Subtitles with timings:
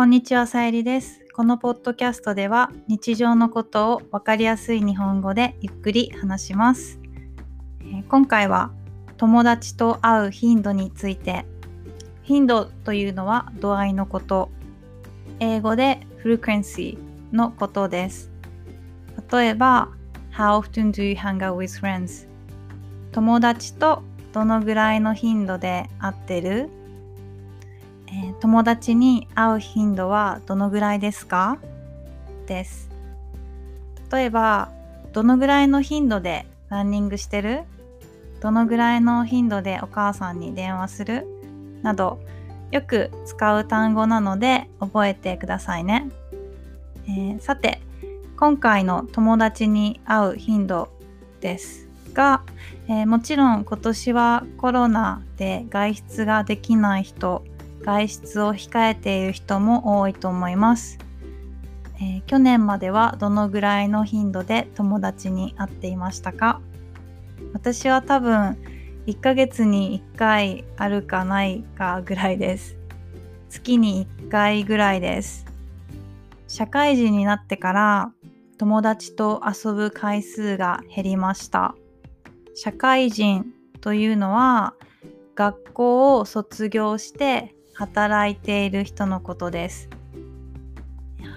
[0.00, 1.20] こんにちは、さゆりです。
[1.34, 6.98] このポッドキャストでは日常のことをわかりやすい日本語でゆっくり話します。
[7.84, 8.70] え今回は
[9.18, 11.44] 友達と会う頻度について、
[12.22, 14.50] 頻度というのは度合いのこと、
[15.38, 16.96] 英語で frequency
[17.30, 18.30] のことです。
[19.30, 19.90] 例えば、
[20.32, 22.26] How often do you hang out with friends?
[23.12, 26.70] 友達とどのぐらいの頻度で会ってる？
[28.12, 31.58] えー友達に会う頻度はどのぐらいですか？
[32.46, 32.88] です。
[34.10, 34.70] 例えば、
[35.12, 37.62] どのぐらいの頻度でランニングしてる？
[38.40, 41.26] どのぐらいの頻度でお母さんに電話する？
[41.82, 42.20] など、
[42.70, 46.08] よく使う単語なので覚えてくださいね。
[47.06, 47.80] えーさて、
[48.36, 50.88] 今回の友達に会う頻度
[51.40, 52.42] ですが、
[52.88, 57.44] えーもちろん今年はコロナで外出ができない人、
[57.82, 60.98] 外出を控えている人も多いと思います、
[61.96, 66.60] えー去年まではどのぐらいの頻度で友達に会っていましたか？
[67.52, 68.56] 私は多分
[69.06, 72.76] 1ヶ月に1回あるかないかぐらいです。
[73.48, 75.46] 月に1回ぐらいです。
[76.46, 78.12] 社会人になってから
[78.58, 81.74] 友達と遊ぶ回数が減りました。
[82.54, 83.46] 社会人
[83.80, 84.74] というのは
[85.34, 89.88] 学校を卒業して働いている人のことです。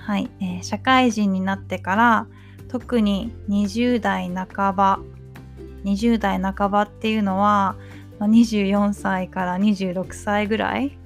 [0.06, 2.28] はい、えー社会人になってから
[2.67, 5.00] 特に20代半ば
[5.84, 7.76] 20代半ばっていうのは
[8.20, 10.98] 24歳から26歳ぐらい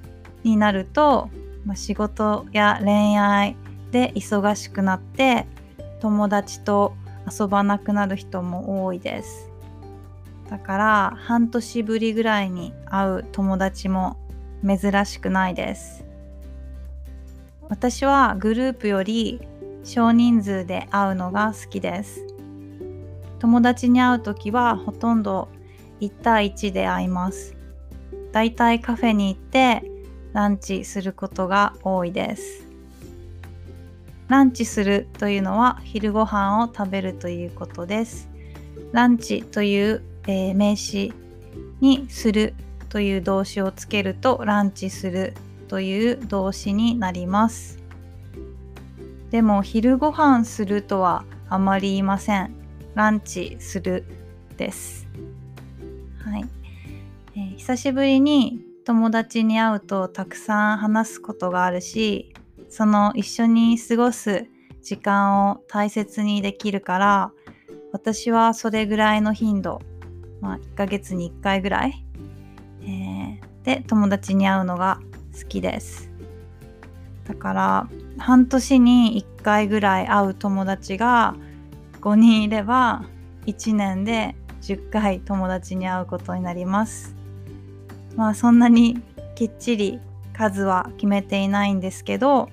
[0.44, 1.30] になると、
[1.66, 3.56] まあ仕事や恋愛
[3.92, 5.46] で忙しくなって
[6.00, 6.94] 友達と
[7.30, 9.50] 遊ばなくなる人も多いです。
[10.50, 14.18] だから半年ぶりぐらいに会う友達も
[14.66, 16.06] 珍しくないです。
[17.70, 19.42] 私はグループより
[19.84, 22.26] 少人数で会うのが好きです。
[23.40, 25.50] 友達に会うときはほとんど
[26.02, 27.56] 1対1で会います。
[28.32, 29.84] だいたいカフェに行って
[30.34, 32.66] ランチすることが多いです。
[34.28, 38.30] ランチするというのは昼ご飯を食べるということです。
[38.92, 41.14] ランチという、えー名詞
[41.80, 42.54] にする
[42.90, 45.34] という動詞をつけるとランチする
[45.68, 47.80] という動詞になります。
[49.32, 52.54] でも昼ご飯するとはあまり言いません。
[52.96, 54.06] ランチする
[54.58, 55.08] です。
[56.24, 56.46] はい、
[57.36, 62.34] えー久しぶりに友達に会うとたくさん話すことがあるし、
[62.70, 64.46] その一緒に過ごす
[64.82, 67.32] 時間を大切にできるから、
[67.92, 69.82] 私はそれぐらいの頻度、
[70.40, 72.06] まあ1ヶ月に1回ぐらい、
[73.68, 75.02] で友達に会うのが
[75.38, 76.10] 好きです。
[77.26, 81.36] だから半年に1回ぐらい会う友達が
[82.00, 83.04] 5人いれば
[83.46, 87.14] 1年で10回友達に会うことになります。
[88.16, 89.02] まあそんなに
[89.36, 90.00] きっちり
[90.32, 92.48] 数は決めていないんですけど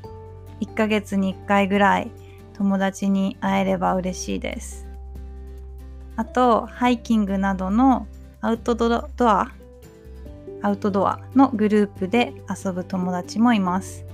[0.63, 2.11] 1ヶ月に1回ぐらい
[2.55, 4.89] 友達に会えれば嬉しいです。
[6.17, 8.09] あとハイキングなどの
[8.41, 9.53] アウトドア
[10.65, 14.07] アウトドアのグループで遊ぶ友達もいます。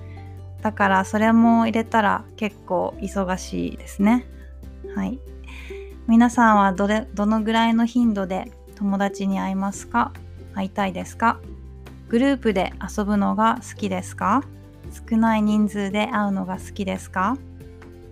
[0.62, 4.27] だからそれも入れたら結構忙しいですね。
[4.97, 5.21] はい。
[6.09, 10.12] 皆さんはどれどのぐらいの頻度で友達に会いますか？
[10.53, 11.39] 会いたいですか？
[12.09, 14.43] グループで遊ぶのが好きですか？
[15.09, 17.39] 少ない人数で会うのが好きですか？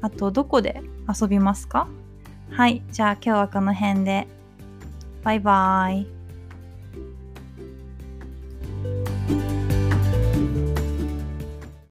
[0.00, 0.80] あとどこで
[1.12, 1.88] 遊びますか？
[2.52, 2.84] はい。
[2.92, 4.28] じゃあ今日はこの辺で。
[5.24, 6.17] バイバイ。